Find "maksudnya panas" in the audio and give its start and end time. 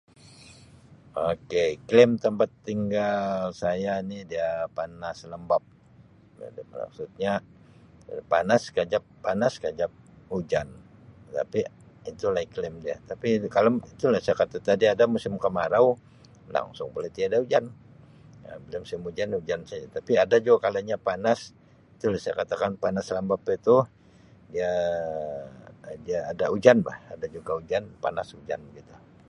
6.73-8.61